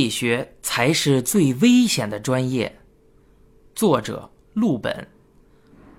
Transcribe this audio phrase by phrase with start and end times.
[0.00, 2.74] 理学才是最危险的专业。
[3.74, 5.06] 作者：陆本，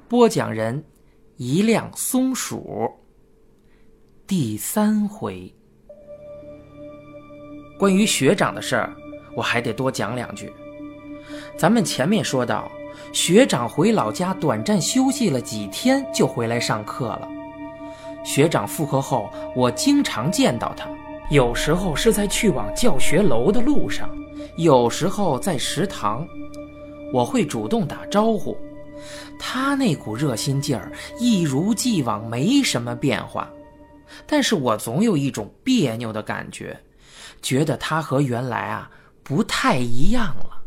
[0.09, 0.83] 播讲人：
[1.37, 2.89] 一辆松鼠。
[4.25, 5.53] 第三回，
[7.77, 8.91] 关于学长的事儿，
[9.35, 10.51] 我还得多讲两句。
[11.55, 12.71] 咱们前面说到，
[13.13, 17.29] 学长回老家短暂休息了几天，就回来上课了。
[18.25, 20.89] 学长复课后，我经常见到他。
[21.31, 24.09] 有时候是在去往教学楼的路上，
[24.57, 26.27] 有时候在食堂，
[27.13, 28.57] 我会主动打招呼。
[29.39, 33.49] 他那股热心劲儿一如既往，没什么变化。
[34.27, 36.77] 但是我总有一种别扭的感觉，
[37.41, 38.91] 觉得他和原来啊
[39.23, 40.61] 不太一样了。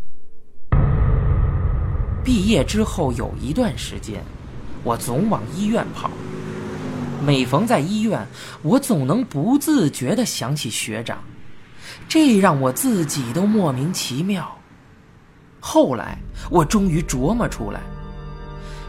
[2.25, 4.25] 毕业之后有一段时间，
[4.83, 6.11] 我总往医院跑。
[7.25, 8.27] 每逢在医院，
[8.61, 11.19] 我总能不自觉地想起学长，
[12.07, 14.57] 这让我自己都莫名其妙。
[15.59, 16.19] 后来
[16.51, 17.81] 我终于琢磨出来，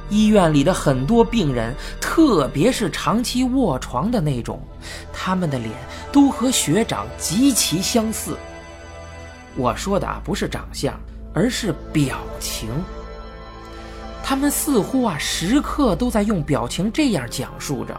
[0.10, 4.62] 医院里的很多病人，特别是长期卧床的那种，
[5.14, 5.72] 他们的脸
[6.12, 8.38] 都和学长极其相似。
[9.56, 10.94] 我说的啊，不是长相，
[11.34, 12.68] 而是表情。
[14.22, 17.98] 他们似乎啊，时刻都在用表情这样讲述着。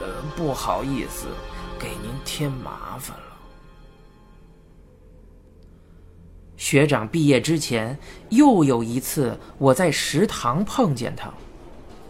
[0.00, 1.26] 呃，不好意思，
[1.78, 3.24] 给您添麻烦了。
[6.56, 7.98] 学长毕业之前，
[8.30, 11.32] 又有一次我在食堂碰见他，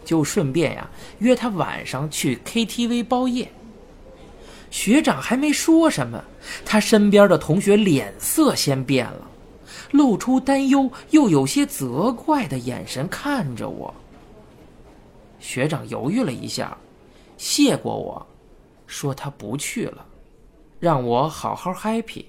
[0.05, 0.87] 就顺便呀
[1.19, 3.51] 约他晚上去 KTV 包夜。
[4.69, 6.23] 学长还没说什么，
[6.65, 9.27] 他身边的同学脸色先变了，
[9.91, 13.93] 露出担忧又有些责怪的眼神看着我。
[15.43, 16.75] 学长犹豫了一下，
[17.37, 18.25] 谢过我，
[18.87, 20.05] 说他不去了，
[20.79, 22.23] 让我好好 happy。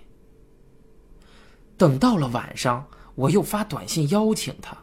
[1.79, 2.85] 等到了晚上，
[3.15, 4.77] 我又发短信邀请他。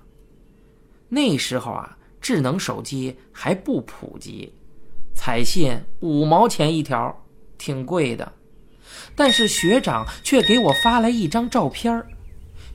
[1.09, 4.53] 那时候啊，智能手机还不普及，
[5.13, 7.13] 彩信五毛钱一条，
[7.57, 8.31] 挺贵的。
[9.13, 12.01] 但是学长却给我发来一张照片，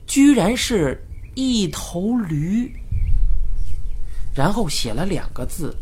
[0.05, 2.71] 居然是一头驴。
[4.37, 5.75] 然后写了两个字：“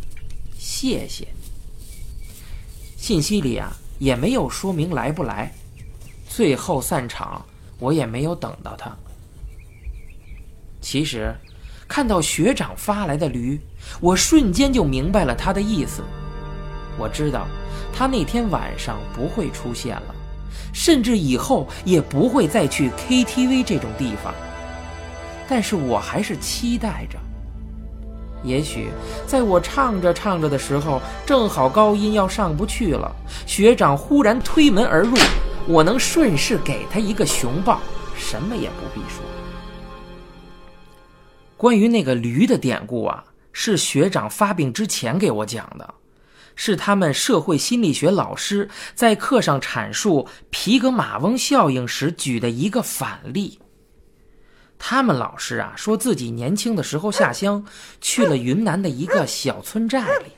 [0.57, 1.27] 谢谢。”
[2.95, 5.51] 信息里啊也没有说明来不来。
[6.29, 7.45] 最后散场，
[7.79, 8.95] 我也没有等到他。
[10.79, 11.35] 其实，
[11.85, 13.59] 看到学长发来的驴，
[13.99, 16.01] 我瞬间就明白了他的意思。
[16.97, 17.47] 我知道，
[17.93, 20.15] 他那天晚上不会出现了，
[20.73, 24.33] 甚至以后也不会再去 KTV 这种地方。
[25.47, 27.19] 但是我还是期待着。
[28.45, 28.89] 也许
[29.25, 33.11] 在我唱着唱着的时候，正好高音要上不去了，
[33.47, 35.17] 学长忽然推门而入，
[35.67, 37.81] 我能顺势给他一个熊抱，
[38.15, 39.23] 什么也不必说。
[41.57, 45.93] 关于那个驴的典故啊，是学长发病之前给我讲的，
[46.55, 53.57] 是他们社会心理学老师在课上阐述皮格马翁效应时举的一个反例。
[54.77, 57.65] 他们老师啊，说自己年轻的时候下乡，
[58.01, 60.31] 去了云南的一个小村寨里。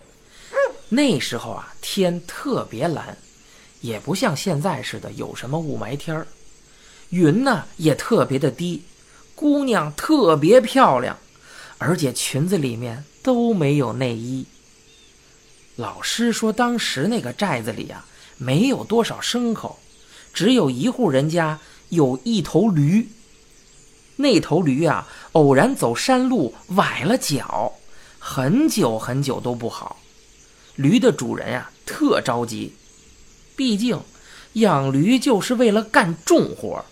[0.89, 3.17] 那时候啊，天特别蓝，
[3.81, 6.25] 也不像现在似的有什么雾霾天儿。
[7.09, 8.83] 云呢也特别的低，
[9.35, 11.17] 姑娘特别漂亮，
[11.77, 14.45] 而且裙子里面都没有内衣。
[15.75, 18.05] 老师说，当时那个寨子里啊，
[18.37, 19.77] 没有多少牲口，
[20.33, 21.59] 只有一户人家
[21.89, 23.09] 有一头驴。
[24.17, 27.73] 那头驴啊，偶然走山路崴了脚，
[28.19, 29.97] 很久很久都不好。
[30.75, 32.73] 驴的主人啊，特着急，
[33.55, 33.99] 毕竟
[34.53, 36.83] 养驴就是为了干重活，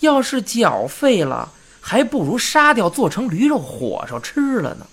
[0.00, 4.86] 要是脚废了，还不如杀掉做成驴肉火烧吃了呢。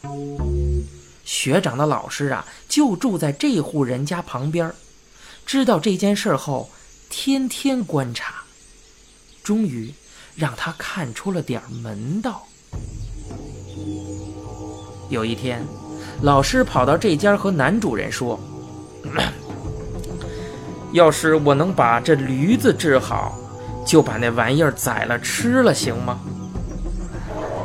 [1.23, 4.73] 学长的老师啊，就住在这户人家旁边，
[5.45, 6.69] 知道这件事后，
[7.09, 8.43] 天天观察，
[9.43, 9.93] 终于。
[10.39, 12.43] 让他看出了点门道。
[15.09, 15.61] 有一天，
[16.21, 18.39] 老师跑到这家和男主人说
[20.93, 23.37] ：“要是我能把这驴子治好，
[23.85, 26.17] 就把那玩意儿宰了吃了，行吗？”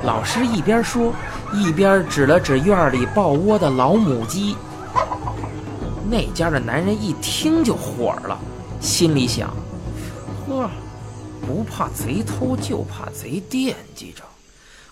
[0.03, 1.13] 老师一边说，
[1.53, 4.57] 一边指了指院里抱窝的老母鸡。
[6.11, 8.37] 那家的男人一听就火了，
[8.81, 9.49] 心里想
[10.49, 10.69] ：“呵。”
[11.47, 14.23] 不怕贼偷，就怕贼惦记着。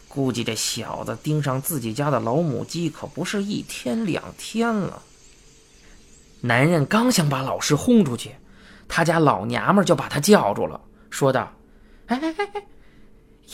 [0.08, 5.02] 估计这小子盯上自己家的老母鸡，可不是一天两天了。
[6.42, 8.34] 男人刚想把老师轰出去，
[8.86, 11.52] 他家老娘们就把他叫住了，说道
[12.08, 12.62] ：“哎哎哎哎，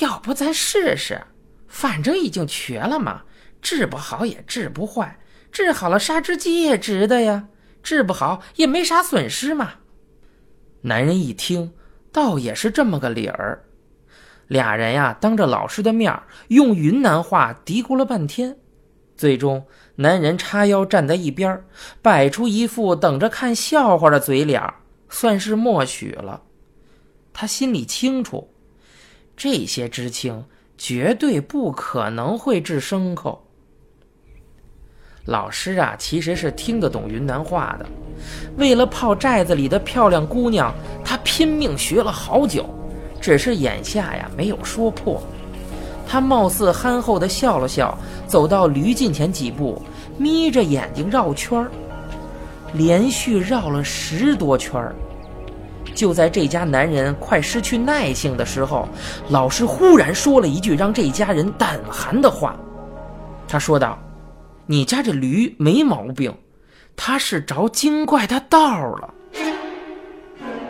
[0.00, 1.22] 要不咱试试？
[1.68, 3.22] 反正已经瘸了嘛，
[3.62, 5.20] 治不好也治不坏，
[5.52, 7.48] 治好了杀只鸡也值得呀。
[7.82, 9.74] 治不好也没啥损失嘛。”
[10.82, 11.72] 男人一听，
[12.18, 13.62] 倒也是这么个理儿。
[14.48, 18.56] 俩人呀，当着老师的面用云南话嘀咕了半天，
[19.16, 21.64] 最终男人叉腰站在一边，
[22.02, 24.60] 摆出一副等着看笑话的嘴脸，
[25.08, 26.42] 算是默许了。
[27.32, 28.52] 他心里清楚，
[29.36, 30.44] 这些知青
[30.76, 33.47] 绝对不可能会治牲口。
[35.28, 37.84] 老师啊，其实是听得懂云南话的，
[38.56, 40.72] 为了泡寨子里的漂亮姑娘，
[41.04, 42.64] 他拼命学了好久。
[43.20, 45.22] 只是眼下呀，没有说破。
[46.06, 47.96] 他貌似憨厚的笑了笑，
[48.26, 49.82] 走到驴近前几步，
[50.16, 51.70] 眯着眼睛绕圈儿，
[52.72, 54.94] 连续绕了十多圈儿。
[55.94, 58.88] 就在这家男人快失去耐性的时候，
[59.28, 62.56] 老师忽然说了一句让这家人胆寒的话。
[63.46, 63.98] 他说道
[64.68, 66.36] ：“你家这驴没毛病，
[66.94, 69.14] 他是着精怪的道了。”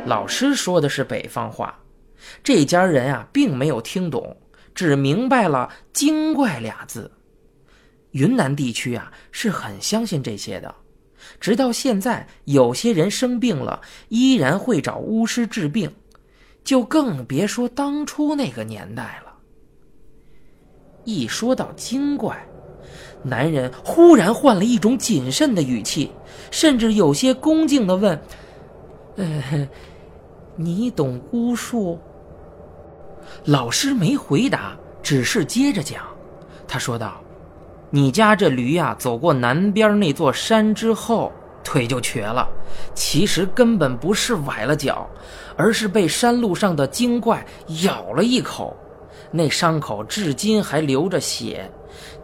[0.06, 1.78] 老师说的是北方话。
[2.42, 4.36] 这家人啊，并没有听懂，
[4.74, 7.10] 只明白了“精怪”俩字。
[8.12, 10.74] 云南地区啊，是很相信这些的。
[11.40, 15.92] 直到现在，有些人生病了，依然会找巫师治病，
[16.64, 19.34] 就更别说当初那个年代了。
[21.04, 22.47] 一说到精怪，
[23.22, 26.10] 男人忽然换了一种谨慎的语气，
[26.50, 28.20] 甚至有些恭敬地问
[29.16, 29.68] ：“呃，
[30.56, 31.98] 你懂巫术？”
[33.44, 36.02] 老师没回答，只是接着讲。
[36.66, 37.20] 他说道
[37.90, 41.32] ：“你家这驴呀，走过南边那座山之后，
[41.62, 42.48] 腿就瘸了。
[42.94, 45.08] 其实根本不是崴了脚，
[45.56, 47.44] 而是被山路上的精怪
[47.82, 48.76] 咬了一口。
[49.30, 51.70] 那伤口至今还流着血。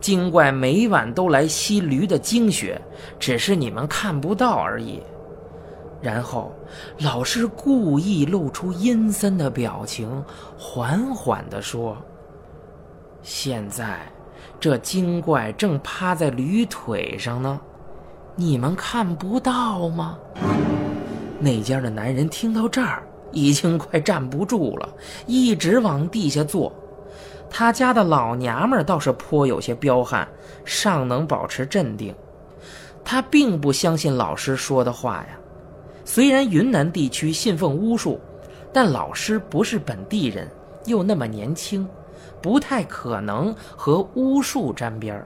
[0.00, 2.80] 精怪每晚都来吸驴的精血，
[3.18, 5.02] 只是你们看不到而已。”
[6.02, 6.52] 然后，
[6.98, 10.22] 老师故意露出阴森的表情，
[10.58, 11.96] 缓缓地说
[13.22, 14.00] ：“现在，
[14.60, 17.58] 这精怪正趴在驴腿上呢，
[18.36, 20.18] 你们看不到吗？”
[21.40, 24.88] 那家的男人听到这儿，已经快站不住了，
[25.26, 26.70] 一直往地下坐。
[27.56, 30.26] 他家的老娘们倒是颇有些彪悍，
[30.64, 32.12] 尚能保持镇定。
[33.04, 35.38] 他并不相信老师说的话呀。
[36.04, 38.20] 虽然云南地区信奉巫术，
[38.72, 40.50] 但老师不是本地人，
[40.86, 41.88] 又那么年轻，
[42.42, 45.24] 不太可能和巫术沾边儿。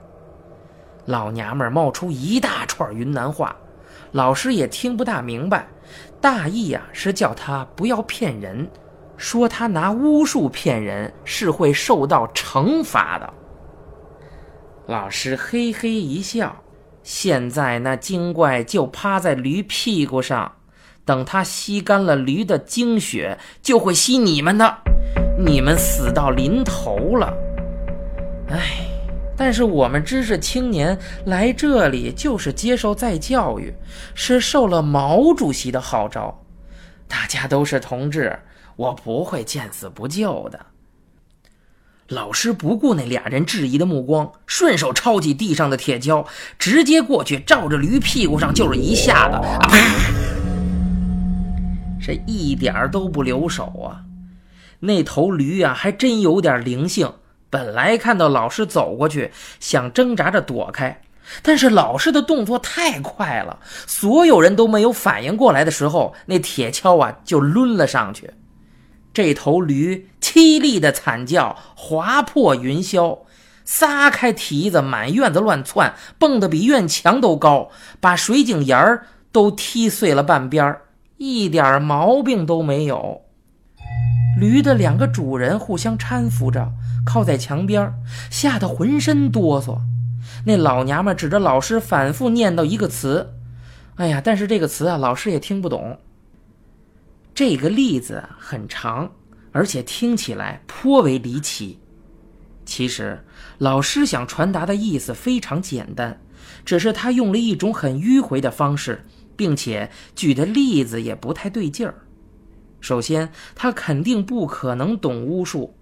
[1.06, 3.56] 老娘们冒出一大串云南话，
[4.12, 5.66] 老师也听不大明白，
[6.20, 8.68] 大意啊是叫他不要骗人，
[9.18, 13.30] 说他拿巫术骗人是会受到惩罚的。
[14.86, 16.56] 老师嘿嘿一笑，
[17.02, 20.52] 现在那精怪就趴在驴屁股上。
[21.04, 24.78] 等他吸干了驴的精血，就会吸你们的。
[25.38, 27.34] 你们死到临头了。
[28.50, 28.86] 哎，
[29.34, 33.74] 但是我们知识青年来这里就是接受再教育，
[34.14, 36.44] 是受了毛主席的号召。
[37.06, 38.38] 大家都是同志，
[38.78, 40.66] 我不会见死不救的。
[42.06, 46.24] 老师不顾那俩人质疑的目光，顺手抄起地上的铁锹，
[46.60, 49.34] 直接过去照着驴屁股上就是一下子。
[49.34, 49.78] 啊啪！
[52.00, 54.04] 这一点都不留手啊！
[54.78, 57.12] 那头驴啊，还真有点灵性。
[57.50, 61.02] 本来看到老师走过去，想挣扎着躲开，
[61.42, 63.58] 但是老师的动作太快了，
[63.88, 68.30] 所有人都没有反应过来的时候，那铁锹啊就抡了上去。
[69.12, 73.18] 这头驴凄厉的惨叫划破云霄，
[73.64, 80.82] 撒开蹄子满院子乱窜，蹦得比院墙都高，把水井沿儿都踢碎了半边儿。
[81.16, 83.22] 一点毛病都没有。
[84.38, 86.72] 驴的两个主人互相搀扶着，
[87.04, 87.92] 靠在墙边，
[88.30, 89.78] 吓得浑身哆嗦。
[90.46, 93.34] 那老娘们指着老师，反复念叨一个词
[93.96, 95.98] ：“哎呀！”但是这个词啊，老师也听不懂。
[97.38, 99.08] 这个例子很长，
[99.52, 101.78] 而且听起来颇为离奇。
[102.66, 103.24] 其实，
[103.58, 106.20] 老师想传达的意思非常简单，
[106.64, 109.04] 只是他用了一种很迂回的方式。
[109.36, 111.94] 并且举的例子也不太对劲儿。
[112.80, 115.72] 首先，他肯定不可能懂巫术，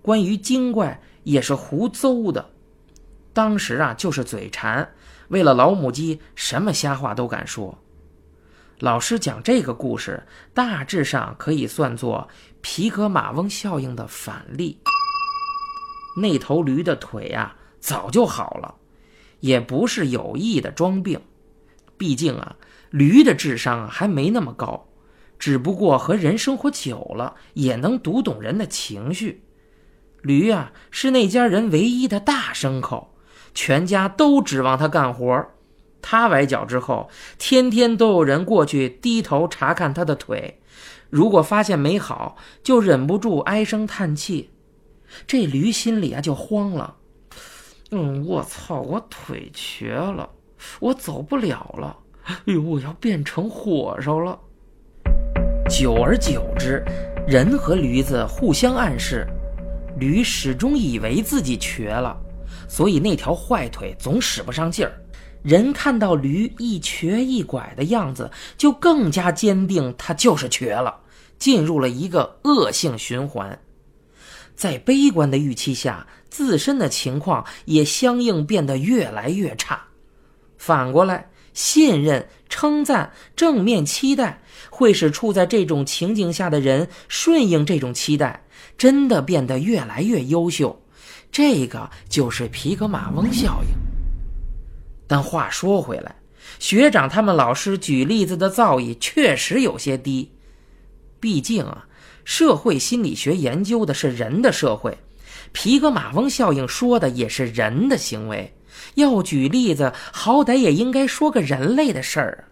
[0.00, 2.48] 关于精怪也是胡诌的。
[3.34, 4.88] 当时啊，就是嘴馋，
[5.28, 7.78] 为了老母鸡，什么瞎话都敢说。
[8.80, 12.28] 老师讲这个故事，大致上可以算作
[12.60, 14.78] 皮格马翁效应的反例。
[16.20, 18.74] 那头驴的腿啊，早就好了，
[19.40, 21.18] 也不是有意的装病。
[21.96, 22.56] 毕竟啊，
[22.90, 24.86] 驴的智商还没那么高，
[25.38, 29.42] 只不过和人生活久了，也能读懂人的情绪。
[30.20, 33.14] 驴啊，是那家人唯一的大牲口，
[33.54, 35.54] 全家都指望它干活儿。
[36.00, 40.60] 他崴脚之后，天天都有人过去低头查看他的腿，
[41.10, 44.50] 如果发现没好，就忍不住唉声叹气。
[45.26, 46.96] 这驴心里啊就慌了，
[47.90, 50.28] 嗯，我操，我腿瘸了，
[50.80, 54.38] 我走不了了，哎呦，我要变成火烧了。
[55.68, 56.84] 久而久之，
[57.26, 59.26] 人和驴子互相暗示，
[59.98, 62.16] 驴始终以为自己瘸了，
[62.68, 64.92] 所以那条坏腿总使不上劲儿。
[65.46, 70.98] 人看到驴一瘸一拐的样子，就更加坚定它就是瘸了，
[71.38, 73.56] 进入了一个恶性循环。
[74.56, 79.80] 在悲观的预期下，自身的情况也相应变得越来越差。
[80.58, 88.42] 反过来，信任、称赞、正面期待，会使处在这种情景下的人顺应这种期待，
[88.76, 90.82] 真的变得越来越优秀。
[91.30, 93.85] 这个就是皮格马翁效应。
[95.06, 96.14] 但话说回来，
[96.58, 100.30] 学长他们老师举例子的造诣确实有些低，
[101.20, 101.86] 毕竟啊。
[102.24, 104.98] 社会心理学研究的是人的社会，
[105.52, 108.52] 皮格马翁效应说的也是人的行为。
[108.96, 112.44] 要举例子，好歹也应该说个人类的事儿。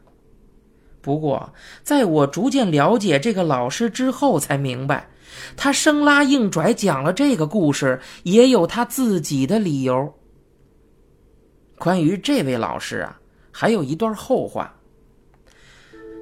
[1.00, 5.08] 不过，在我逐渐了解这个老师之后，才明白，
[5.56, 10.14] 他生拉硬拽讲了这个故事，也有他自己的理由。
[11.84, 13.14] 关于这位老师啊，
[13.52, 14.74] 还有一段后话。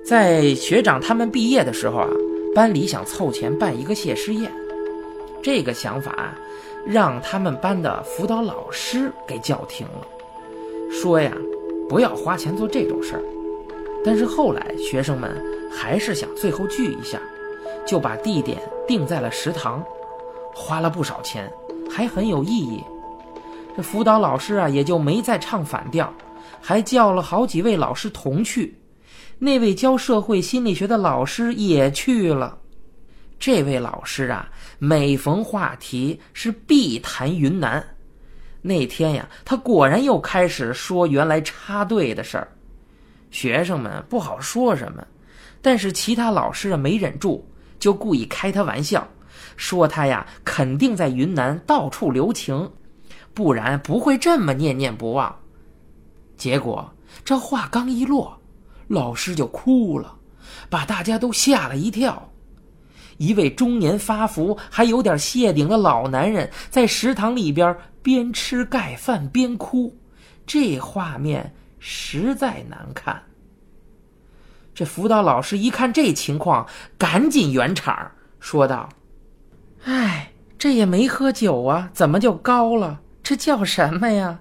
[0.04, 2.08] 在学长他们毕业的时候啊。
[2.52, 4.52] 班里想凑钱办一个谢师宴，
[5.42, 6.34] 这个想法
[6.84, 10.06] 让他们班的辅导老师给叫停了，
[10.90, 11.32] 说呀，
[11.88, 13.22] 不要花钱做这种事儿。
[14.04, 15.42] 但是后来学生们
[15.72, 17.18] 还是想最后聚一下，
[17.86, 19.82] 就把地点定在了食堂，
[20.54, 21.50] 花了不少钱，
[21.88, 22.84] 还很有意义。
[23.76, 26.12] 这辅导老师啊，也就没再唱反调，
[26.60, 28.76] 还叫了好几位老师同去。
[29.38, 32.58] 那位教社会心理学的老师也去了。
[33.38, 34.48] 这位老师啊，
[34.78, 37.84] 每逢话题是必谈云南。
[38.60, 42.46] 那天呀，他果然又开始说原来插队的事儿。
[43.30, 45.04] 学生们不好说什么，
[45.60, 47.44] 但是其他老师啊没忍住，
[47.80, 49.08] 就故意开他玩笑，
[49.56, 52.70] 说他呀肯定在云南到处留情，
[53.34, 55.34] 不然不会这么念念不忘。
[56.36, 56.92] 结果
[57.24, 58.38] 这话刚一落。
[58.88, 60.16] 老师就哭了，
[60.68, 62.30] 把大家都吓了一跳。
[63.16, 69.96] 一位中年发福、还有点谢顶的老男人在食堂里边边吃盖饭边哭，
[70.46, 73.22] 这画面实在难看。
[74.74, 76.66] 这辅导老师一看这情况，
[76.98, 78.10] 赶紧圆场，
[78.40, 78.90] 说道
[79.84, 83.00] ：“哎，这也没喝酒啊，怎么就高了？
[83.22, 84.40] 这叫什么呀？”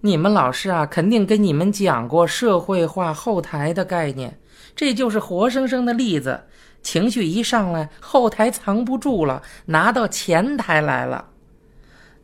[0.00, 4.38] 你们老师啊，肯定跟你们讲过社会化后台的概念，
[4.76, 6.44] 这就是活生生的例子。
[6.82, 11.28] 情绪一上来，后台藏不住了，拿到前台来了。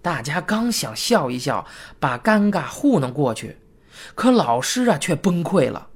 [0.02, 1.64] 大家刚想笑一笑，
[1.98, 3.56] 把尴尬糊弄过去，
[4.14, 5.86] 可老师啊却崩溃了。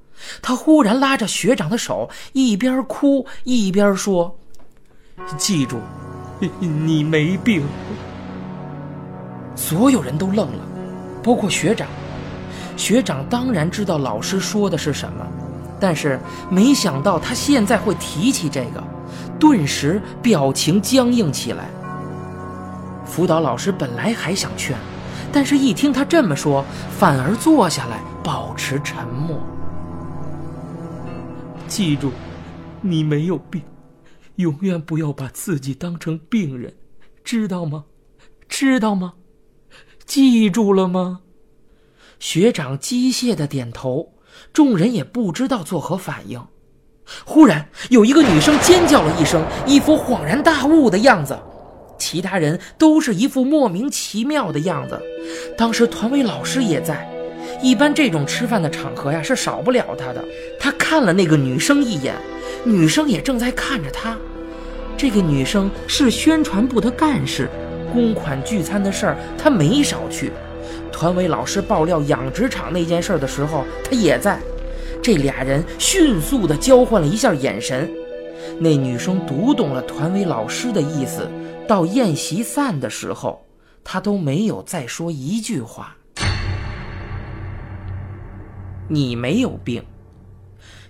[0.41, 4.39] 他忽然拉着学长的手，一边哭一边说
[5.37, 5.79] ：“记住，
[6.59, 7.63] 你没病。”
[9.55, 10.65] 所有人都愣了。
[11.23, 11.89] 包括学长，
[12.77, 15.27] 学长当然知道老师说的是什么，
[15.81, 16.21] 但是
[16.51, 18.85] 没想到他现在会提起这个，
[19.39, 21.69] 顿时表情僵硬起来。
[23.07, 24.77] 辅导老师本来还想劝，
[25.33, 29.39] 但是一听他这么说，反而坐下来保持沉默。
[31.67, 32.11] 记住，
[32.83, 33.63] 你没有病，
[34.37, 36.75] 永远不要把自己当成病人，
[37.23, 37.85] 知道吗？
[38.49, 39.15] 知道吗？
[40.07, 41.21] 记住了吗？
[42.21, 44.13] 学长机械的点头，
[44.53, 46.41] 众人也不知道作何反应。
[47.25, 51.39] 忽然，有一个女生尖叫了一声，一副恍然大悟的样子。
[51.99, 55.01] 其他人都是一副莫名其妙的样子。
[55.57, 57.09] 当时团委老师也在，
[57.63, 60.25] 一般这种吃饭的场合呀是少不了他的。
[60.59, 62.15] 他看了那个女生一眼，
[62.65, 64.17] 女生也正在看着他。
[64.97, 67.49] 这个女生是宣传部的干事。
[67.95, 70.33] 公款聚餐的事儿，他没少去。
[70.93, 74.39] 团委老师爆料养殖场那件事的时候，他也在。
[75.03, 77.91] 这俩人迅速的交换了一下眼神。
[78.59, 81.29] 那女生读懂了团委老师的意思，
[81.69, 83.45] 到宴席散的时候，
[83.83, 85.97] 她都没有再说一句话。
[88.89, 89.83] 你没有病。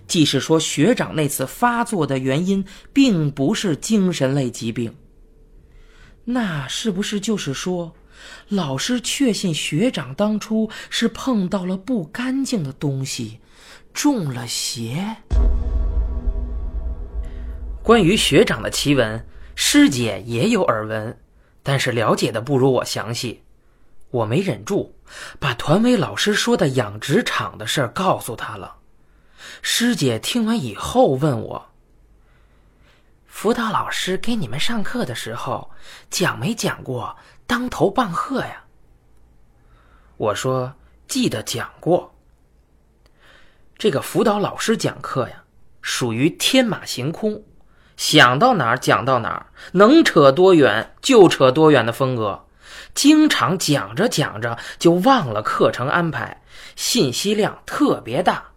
[0.07, 4.93] 即是说，学长那次发作的原因并不是精神类疾病，
[6.25, 7.93] 那是不是就是说，
[8.49, 13.39] 老师确信学长当初是碰到了不干净的东西，
[13.93, 15.15] 中了邪？
[17.83, 21.15] 关于学长的奇闻，师姐也有耳闻，
[21.61, 23.43] 但是了解的不如我详细。
[24.09, 24.95] 我没忍住，
[25.39, 28.77] 把团委老师说的养殖场的事告诉他了。
[29.61, 31.63] 师姐听完以后问我
[33.35, 35.69] ：“辅导老师给你们上课的时候，
[36.09, 37.13] 讲没讲过
[37.45, 38.63] 当头棒喝呀？”
[40.15, 40.73] 我说
[41.05, 42.15] ：“记得讲过。”
[43.77, 45.43] 这个辅导老师讲课呀，
[45.81, 47.43] 属于天马行空，
[47.97, 52.47] 想到哪儿讲到哪儿，能扯多远就扯多远的风格，
[52.93, 56.41] 经常讲着讲着就忘了课程安排，
[56.77, 58.54] 信息量特别大。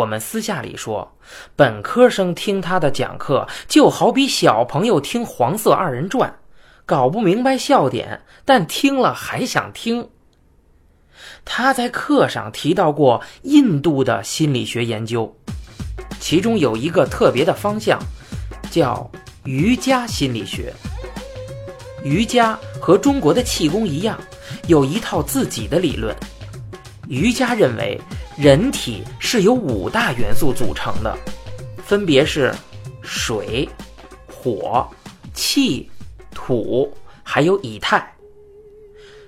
[0.00, 1.14] 我们私下里说，
[1.54, 6.34] 本科生听他的讲课，就好比小朋友听黄色二人转，
[6.86, 10.08] 搞不明白笑点，但听了还想听。
[11.44, 15.36] 他在课上提到过印度的心理学研究，
[16.18, 18.00] 其中有一个特别的方向，
[18.70, 19.10] 叫
[19.44, 20.72] 瑜伽心理学。
[22.02, 24.18] 瑜伽和中国的气功一样，
[24.66, 26.16] 有一套自己的理论。
[27.06, 28.00] 瑜伽认为。
[28.40, 31.14] 人体是由五大元素组成的，
[31.84, 32.50] 分别是
[33.02, 33.68] 水、
[34.26, 34.88] 火、
[35.34, 35.86] 气、
[36.34, 36.90] 土，
[37.22, 38.10] 还有以太。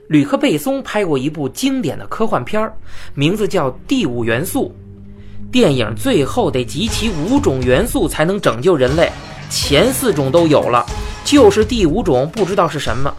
[0.09, 2.75] 吕克·贝松拍过一部经典的科幻片儿
[3.13, 4.75] 名字叫《第五元素》。
[5.53, 9.13] 电影最后得集齐五种元素才能拯救人类，
[9.51, 10.87] 前四种都有了，
[11.23, 13.15] 就是第五种不知道是什么。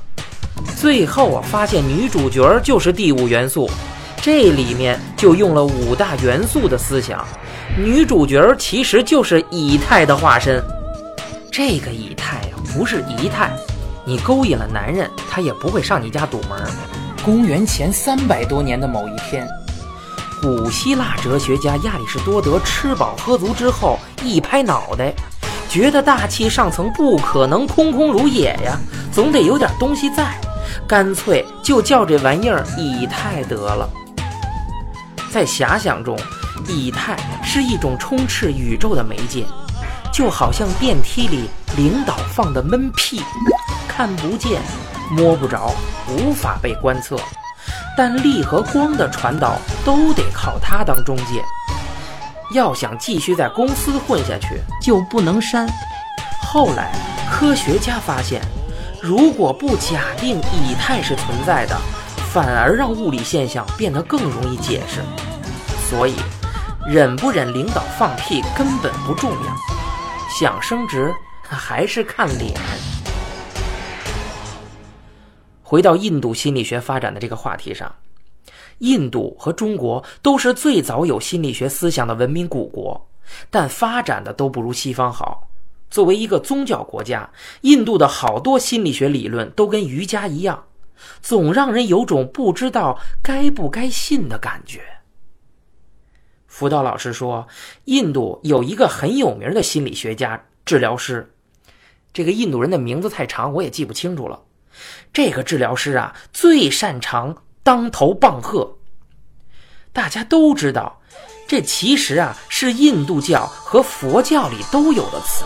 [0.76, 3.70] 最后啊，发现女主角就是第五元素。
[4.24, 7.28] 这里面就用了五大元素的思想，
[7.78, 10.64] 女主角其实就是以太的化身。
[11.52, 13.52] 这个以太呀，不是仪态，
[14.06, 16.58] 你勾引了男人，他也不会上你家堵门。
[17.22, 19.46] 公元前三百多年的某一天，
[20.42, 25.14] 古希腊哲学家亚里士多德吃饱喝足之后，一拍脑袋，
[25.68, 28.80] 觉得大气上层不可能空空如也呀，
[29.12, 30.34] 总得有点东西在，
[30.88, 33.90] 干脆就叫这玩意儿以太得了。
[35.34, 36.16] 在遐想中，
[36.68, 39.44] 以太是一种充斥宇宙的媒介，
[40.14, 43.20] 就好像电梯里领导放的闷屁，
[43.88, 44.62] 看不见、
[45.10, 45.74] 摸不着、
[46.08, 47.18] 无法被观测，
[47.98, 51.44] 但力和光的传导都得靠它当中介。
[52.54, 55.68] 要想继续在公司混下去，就不能删。
[56.44, 56.94] 后来
[57.32, 58.40] 科学家发现，
[59.02, 61.76] 如果不假定以太是存在的。
[62.34, 65.02] 反而让物理现象变得更容易解释，
[65.88, 66.16] 所以
[66.84, 69.56] 忍不忍领导放屁根本不重要，
[70.36, 72.60] 想升职还是看脸。
[75.62, 77.94] 回到印度心理学发展的这个话题上，
[78.80, 83.10] 印度和中国都是最早有心理学思想的文明古国，
[83.52, 85.48] 但发展的都不如西方好。
[85.92, 87.30] 作为一个宗教国家，
[87.62, 90.64] 印度的好多心理学理论都跟瑜伽一样。
[91.22, 94.82] 总让人有种不知道该不该信的感觉。
[96.48, 97.48] 辅导老师说，
[97.86, 101.34] 印度有一个很有名的心理学家、治疗师，
[102.14, 104.40] 这个印度人的名字太长，我也记不清楚了。
[105.12, 108.78] 这个治疗师啊，最擅长当头棒喝。
[109.92, 111.02] 大家都知道，
[111.48, 115.44] 这其实啊是印度教和佛教里都有的词。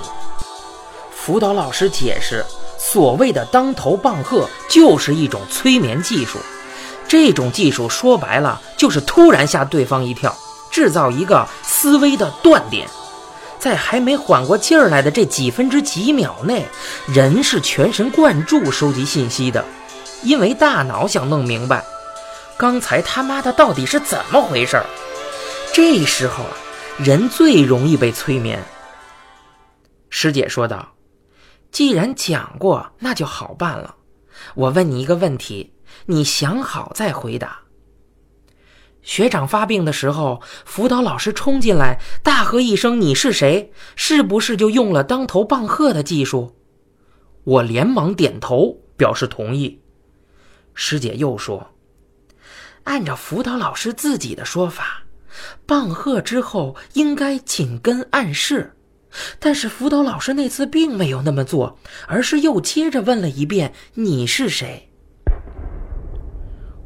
[1.11, 2.43] 辅导老师解释。
[2.77, 6.39] 所谓的当头棒喝就是一种催眠技术，
[7.07, 10.35] 这种技术说白了就是突然吓对方一跳，
[10.71, 12.87] 制造一个思维的断点，
[13.59, 16.65] 在还没缓过劲儿来的这几分之几秒内，
[17.07, 19.65] 人是全神贯注收集信息的，
[20.21, 21.83] 因为大脑想弄明白
[22.57, 24.85] 刚才他妈的到底是怎么回事儿。
[25.73, 26.49] 这时候啊，
[26.97, 28.63] 人最容易被催眠。
[30.09, 30.96] 师姐说道。
[31.71, 33.95] 既然讲过，那就好办了。
[34.55, 35.73] 我问你一个问题，
[36.05, 37.59] 你想好再回答。
[39.01, 46.55] 学长发病的时候，辅导老师冲进来，大喝一声：“你是谁？”是不是就用了当头棒喝的技术？
[47.43, 49.81] 我连忙点头表示同意。
[50.73, 51.71] 师姐又说
[52.83, 55.03] ：“按照辅导老师自己的说法，
[55.65, 58.76] 棒喝之后应该紧跟暗示。
[59.39, 61.77] 但是辅导老师那次并没有那么做，
[62.07, 64.89] 而是又接着问了一遍：“你是谁？”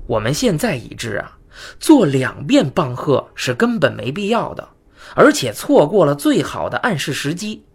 [0.08, 1.38] 我们现在已知啊，
[1.80, 4.68] 做两遍棒喝是根本没必要的，
[5.16, 7.66] 而且错过了最好的暗示时机。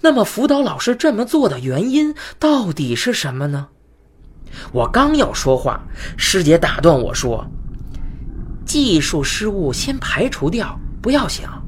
[0.00, 3.68] 那么辅导老师这么做的原因到底是什么呢？
[4.72, 5.80] 我刚要说话，
[6.16, 7.46] 师姐打断我说
[8.66, 11.62] ：“技术失误先排除掉，不要想。”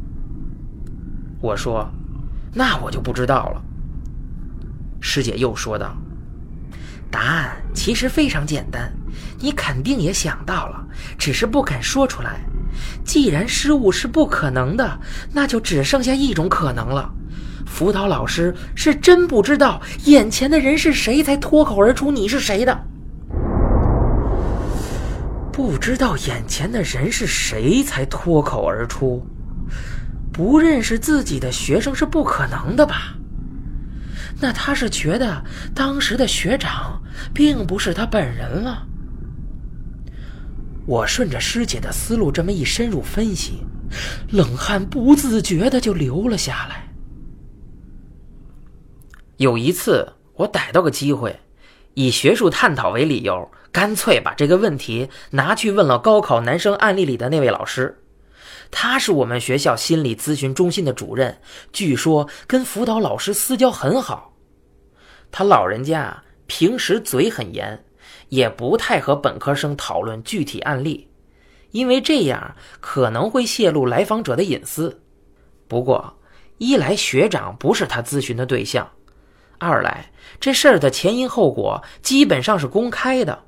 [1.41, 1.89] 我说。
[2.55, 3.61] 那我就不知道了。
[5.01, 5.95] 师姐又说道
[7.11, 8.91] ：“答案其实非常简单，
[9.39, 10.83] 你肯定也想到了，
[11.19, 12.41] 只是不肯说出来。
[13.05, 14.99] 既然失误是不可能的，
[15.33, 17.13] 那就只剩下一种可能了：
[17.67, 22.87] 辅导老师是真不知道眼前的人是谁，才脱口而出你是谁的。
[25.53, 29.27] 不知道眼前的人是谁，才脱口而出。”
[30.35, 33.15] 不认识自己的学生是不可能的吧？
[34.41, 37.01] 那他是觉得当时的学长
[37.33, 38.85] 并不是他本人了。
[40.87, 43.65] 我顺着师姐的思路这么一深入分析，
[44.33, 46.89] 冷汗不自觉的就流了下来。
[49.37, 51.39] 有一次，我逮到个机会，
[51.95, 58.04] 以学术探讨为理由，干脆把这个问题拿去问了高考男生案例里的那位老师。
[58.77, 61.35] 他是我们学校心理咨询中心的主任，
[61.73, 64.35] 据说跟辅导老师私交很好。
[65.31, 67.85] 他老人家平时嘴很严，
[68.31, 71.09] 也不太和本科生讨论具体案例，
[71.71, 75.01] 因为这样可能会泄露来访者的隐私。
[75.69, 76.13] 不过，
[76.59, 78.91] 一来学长不是他咨询的对象，
[79.59, 80.11] 二来
[80.41, 83.41] 这事儿的前因后果基本上是公开的，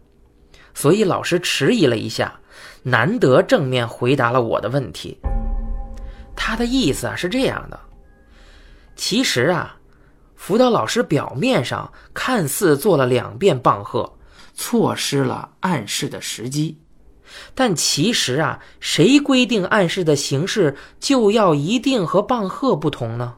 [0.72, 2.40] 所以老师迟疑了一下。
[2.88, 5.18] 难得正面回答了我的问题。
[6.36, 7.80] 他的意思啊是这样的：
[8.94, 9.76] 其实啊，
[10.36, 14.16] 辅导老师表面上看似做了两遍棒喝，
[14.54, 16.78] 错失了暗示的时机，
[17.56, 23.34] 但其实啊，谁规定暗示的形式就要一定和棒喝不同呢？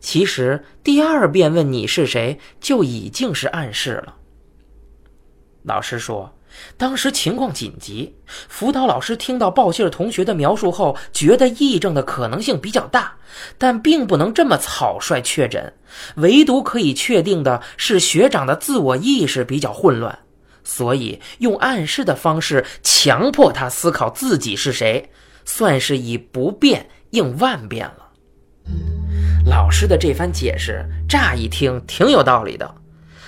[0.00, 4.14] 其实第二遍问你是谁就已经是暗示了。
[5.62, 6.30] 老师说。
[6.76, 8.14] 当时情况紧急，
[8.48, 13.12] 辅导老师听到报信同学的描述后，觉得癔症的可能性比较大，
[13.58, 15.72] 但并不能这么草率确诊。
[16.16, 20.18] 唯独可以确定的是学长的自我意识比较混乱，
[20.64, 25.10] 所以用暗示的方式强迫他思考自己是谁，
[25.44, 28.08] 算是以不变应万变了。
[29.44, 32.74] 老师的这番解释，乍一听挺有道理的，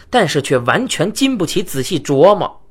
[0.08, 2.63] 但是却完全经不起仔细琢磨。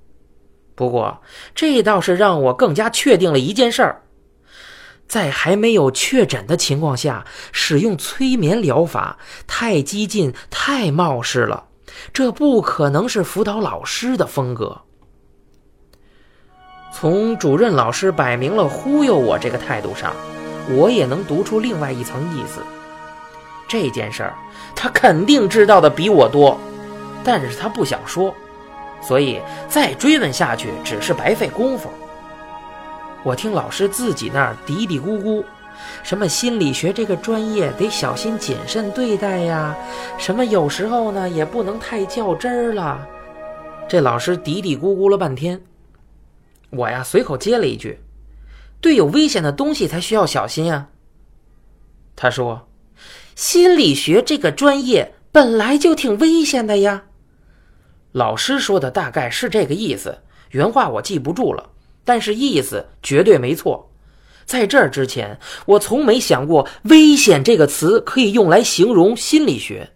[0.75, 1.21] 不过，
[1.53, 4.01] 这倒是让我更加确定了一件事儿：
[5.07, 11.65] 在还没有确诊的情况下使用催眠疗法，太激进、太冒失了。
[12.11, 14.81] 这不可能是辅导老师的风格。
[16.91, 20.15] 从主任老师摆明了忽悠我这个态度上，
[20.71, 22.61] 我也能读出另外一层意思。
[23.67, 24.35] 这件事儿，
[24.75, 26.59] 他肯定知道的比我多，
[27.23, 28.33] 但是他不想说。
[29.07, 31.89] 所以再追问下去只是白费功夫。
[33.23, 35.43] 我听老师自己那儿嘀嘀咕咕，
[36.03, 39.75] 什么心理学这个专业得小心谨慎对待呀，
[40.17, 43.07] 什么有时候呢也不能太较真儿了。
[43.87, 45.61] 这老师嘀嘀咕咕了半天，
[46.69, 47.99] 我呀随口接了一句
[48.81, 50.89] ：“对有危险的东西才需要小心啊。”
[52.15, 52.67] 他说
[53.35, 57.03] ：“心理学这个专业本来就挺危险的呀。”
[58.13, 60.17] 老师说的大概是这个意思，
[60.51, 61.67] 原话我记不住了，
[62.05, 63.91] 但是意思绝对没错。
[64.45, 69.89] 在这之前，我从没想过“危险”这个词可以用来形容心理学，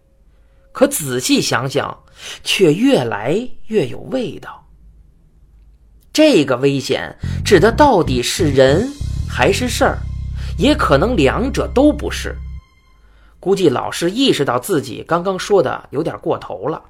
[0.72, 1.96] 可仔细想想，
[2.44, 4.66] 却越来越有味道。
[6.12, 8.90] 这个危险指的到底是人
[9.30, 10.00] 还是事儿？
[10.58, 12.36] 也可能两者都不是。
[13.40, 16.82] 估计老师意识到自己刚刚说的有点过头了。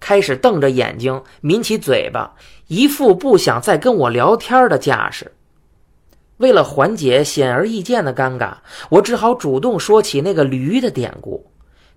[0.00, 2.34] 开始瞪着眼睛，抿起嘴巴，
[2.68, 5.32] 一副不想再跟我聊天的架势。
[6.36, 8.52] 为了缓解显而易见的尴尬，
[8.90, 11.44] 我只好主动说起那个驴的典故。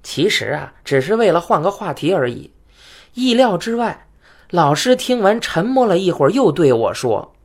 [0.02, 2.52] 其实啊，只是为了换个话题而已。
[3.14, 4.08] 意料之外，
[4.50, 7.36] 老师听完沉默了一会儿，又对我说：“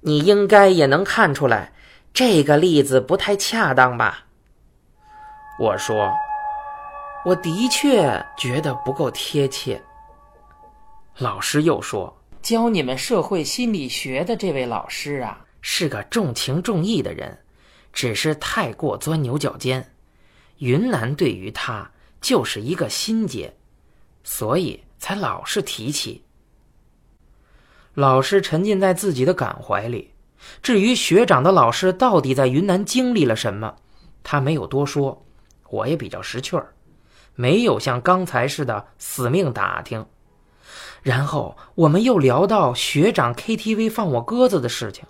[0.00, 1.72] 你应该也能看出来，
[2.14, 4.24] 这个例子不太恰当吧？”
[5.60, 6.10] 我说。
[7.24, 9.82] 我的确觉得不够贴切。
[11.16, 17.38] 老师又说：“教你们社会心理学的这位老师啊，是个重情重义的人，
[17.94, 19.90] 只是太过钻牛角尖。
[20.58, 23.54] 云南对于他就是一个心结，
[24.22, 26.22] 所以才老是提起。
[27.94, 30.10] 老师沉浸在自己的感怀里。
[30.62, 33.74] 至于学长的老师到底在云南经历了什么，
[34.22, 35.24] 他没有多说。
[35.70, 36.73] 我也比较识趣儿，
[37.34, 40.04] 没有像刚才似的死命打听。
[41.02, 45.04] 然后我们又聊到学长 KTV 放我鸽子的事情。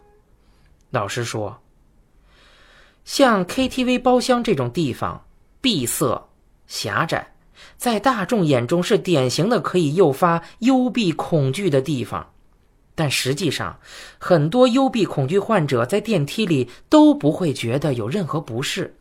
[0.90, 1.62] 老师说，
[3.04, 5.24] 像 KTV 包厢这种地方，
[5.60, 6.28] 闭塞、
[6.66, 7.34] 狭窄，
[7.76, 12.32] 在大众眼中是典型的可以诱发幽闭恐惧的地方。
[12.96, 13.78] 但实际上，
[14.18, 18.96] 很多幽闭恐惧患者在电梯里都不会觉得有任何不适。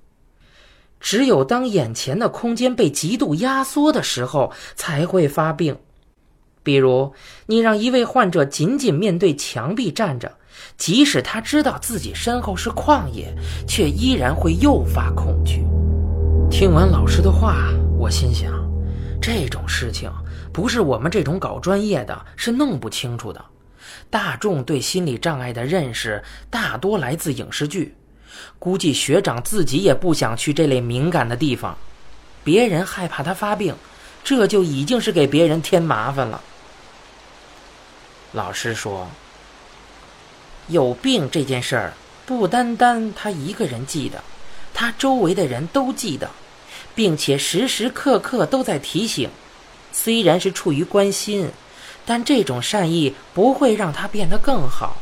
[1.03, 5.77] 只有当眼前的空间被极度压缩的时候，才会发病。
[6.63, 7.13] 比如，
[7.47, 10.31] 你让一位患者紧紧面对墙壁站着，
[10.77, 13.35] 即使他知道自己身后是旷野，
[13.67, 15.65] 却依然会诱发恐惧。
[16.49, 18.49] 听完老师的话，我心想，
[19.21, 20.09] 这种事情
[20.53, 23.43] 不是我们这种搞专业的是弄不清楚的。
[24.09, 27.93] 大众对心理障碍的认识大多来自影视剧，
[28.59, 31.77] 估计学长自己也不想去这类敏感的地方，
[32.43, 33.75] 别人害怕他发病，
[34.23, 36.41] 这就已经是给别人添麻烦了。
[38.31, 39.07] 老师说，
[40.67, 41.93] 有病这件事儿
[42.25, 44.23] 不单单他一个人记得，
[44.73, 46.29] 他周围的人都记得，
[46.95, 49.29] 并且时时刻刻都在提醒，
[49.91, 51.49] 虽然是出于关心。
[52.05, 54.97] 但这种善意不会让他变得更好，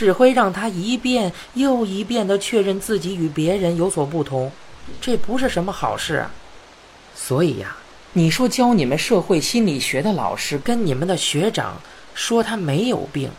[0.00, 4.50] 只会让他一遍又一遍地确认自己与别人有所不同，
[4.98, 6.30] 这不是什么好事啊。
[7.14, 7.76] 所以呀，
[8.14, 11.78] 你说教你们社会心理学的老师跟你们的学长
[12.14, 13.30] 说他没有病，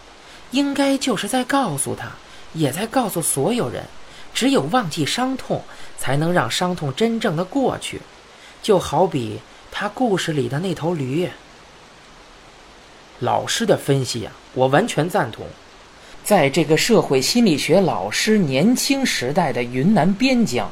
[0.51, 2.11] 应该就是在告诉他，
[2.53, 3.83] 也在告诉所有人，
[4.31, 5.63] 只有忘记伤痛，
[5.97, 7.99] 才能让伤痛真正的过去。
[8.61, 9.39] 就好比
[9.71, 11.27] 他故事里的那头驴。
[13.17, 15.47] 老师的分析呀，我完全赞同。
[16.23, 20.69] 在这个社会心理学老师年轻时代的云南边疆，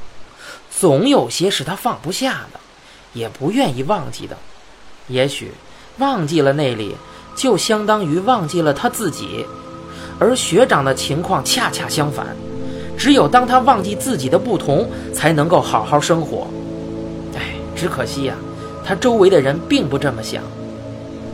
[0.69, 2.59] 总有些是他放不下的，
[3.13, 4.37] 也不愿意忘记的。
[5.07, 5.51] 也许
[5.97, 6.95] 忘记了那里，
[7.35, 9.45] 就相当于忘记了他自己。
[10.19, 12.27] 而学长的情况恰恰相反，
[12.97, 16.47] 只有当他忘记自己的不同，才能够好好生活。
[17.35, 18.35] 哎，只可惜呀，
[18.85, 20.43] 他周围的人并不这么想。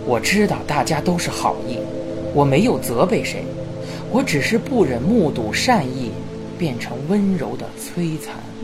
[0.05, 1.79] 我知道大家都是好意，
[2.33, 3.43] 我没有责备谁，
[4.11, 6.11] 我只是不忍目睹善意
[6.57, 8.54] 变成温柔的摧残。